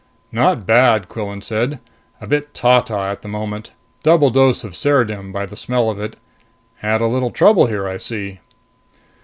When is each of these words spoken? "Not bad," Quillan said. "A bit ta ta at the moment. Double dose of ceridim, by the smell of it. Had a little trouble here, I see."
"Not 0.31 0.65
bad," 0.65 1.07
Quillan 1.09 1.43
said. 1.43 1.79
"A 2.19 2.25
bit 2.25 2.55
ta 2.55 2.79
ta 2.81 3.11
at 3.11 3.21
the 3.21 3.27
moment. 3.27 3.71
Double 4.01 4.31
dose 4.31 4.63
of 4.63 4.73
ceridim, 4.75 5.31
by 5.31 5.45
the 5.45 5.55
smell 5.55 5.91
of 5.91 5.99
it. 5.99 6.15
Had 6.77 7.01
a 7.01 7.05
little 7.07 7.29
trouble 7.29 7.67
here, 7.67 7.87
I 7.87 7.97
see." 7.97 8.39